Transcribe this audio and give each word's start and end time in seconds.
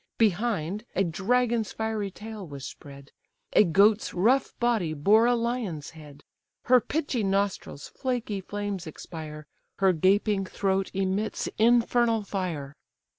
Behind, 0.17 0.83
a 0.95 1.03
dragon's 1.03 1.71
fiery 1.73 2.09
tail 2.09 2.47
was 2.47 2.65
spread; 2.65 3.11
A 3.53 3.63
goat's 3.63 4.15
rough 4.15 4.57
body 4.59 4.95
bore 4.95 5.27
a 5.27 5.35
lion's 5.35 5.91
head; 5.91 6.23
Her 6.63 6.79
pitchy 6.81 7.23
nostrils 7.23 7.87
flaky 7.89 8.41
flames 8.41 8.87
expire; 8.87 9.45
Her 9.77 9.93
gaping 9.93 10.47
throat 10.47 10.89
emits 10.95 11.47
infernal 11.59 12.23
fire. 12.23 12.73